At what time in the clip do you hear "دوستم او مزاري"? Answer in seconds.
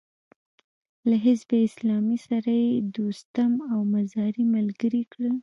2.95-4.43